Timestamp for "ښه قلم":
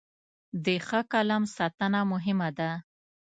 0.87-1.43